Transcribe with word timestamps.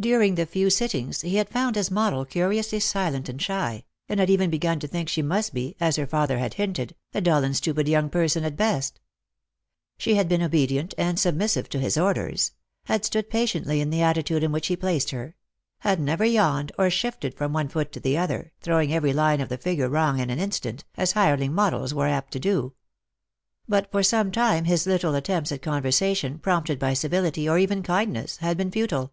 During 0.00 0.36
the 0.36 0.46
few 0.46 0.70
sittings 0.70 1.20
he 1.20 1.34
had 1.36 1.50
found 1.50 1.76
his 1.76 1.90
model 1.90 2.24
curiously 2.24 2.80
silent 2.80 3.28
and 3.28 3.40
shy, 3.40 3.84
and 4.08 4.20
had 4.20 4.30
even 4.30 4.48
begun 4.48 4.80
to 4.80 4.88
think 4.88 5.06
she 5.10 5.20
must 5.20 5.52
be, 5.52 5.76
as 5.80 5.96
her 5.96 6.06
father 6.06 6.38
had 6.38 6.54
hinted, 6.54 6.94
a 7.12 7.20
dull 7.20 7.44
and 7.44 7.54
stupid 7.54 7.86
young 7.86 8.08
person 8.08 8.42
at 8.42 8.56
best. 8.56 9.00
She 9.98 10.14
had 10.14 10.30
been 10.30 10.40
obedient 10.40 10.94
and 10.96 11.20
submissive 11.20 11.68
to 11.68 11.78
his 11.78 11.98
orders; 11.98 12.52
had 12.84 13.04
stood 13.04 13.28
patiently 13.28 13.82
in 13.82 13.90
the 13.90 14.00
attitude 14.00 14.42
in 14.42 14.50
which 14.50 14.68
he 14.68 14.76
placed 14.78 15.10
her; 15.10 15.36
had 15.80 16.00
nevei 16.00 16.32
yawned, 16.32 16.72
or 16.78 16.88
shifted 16.88 17.34
from 17.36 17.52
one 17.52 17.68
foot 17.68 17.92
to 17.92 18.00
the 18.00 18.16
other, 18.16 18.50
throwing 18.62 18.94
every 18.94 19.12
line 19.12 19.42
of 19.42 19.50
the 19.50 19.58
figure 19.58 19.90
wrong 19.90 20.20
in 20.20 20.30
an 20.30 20.38
instant, 20.38 20.84
as 20.96 21.12
hireling 21.12 21.52
modeli 21.52 21.92
were 21.92 22.08
apt 22.08 22.32
to 22.32 22.40
do. 22.40 22.72
But 23.68 23.90
for 23.92 24.02
some 24.02 24.32
time 24.32 24.64
his 24.64 24.86
little 24.86 25.14
attempts 25.14 25.52
at 25.52 25.60
conversa 25.60 26.16
tion, 26.16 26.38
prompted 26.38 26.78
by 26.78 26.94
civility 26.94 27.46
or 27.46 27.58
even 27.58 27.82
kindness, 27.82 28.38
had 28.38 28.56
been 28.56 28.70
futile. 28.70 29.12